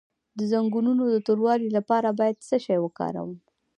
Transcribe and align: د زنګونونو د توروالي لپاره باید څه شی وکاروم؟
د 0.37 0.39
زنګونونو 0.51 1.03
د 1.09 1.15
توروالي 1.27 1.69
لپاره 1.77 2.09
باید 2.19 2.45
څه 2.47 2.55
شی 2.65 2.77
وکاروم؟ 2.81 3.31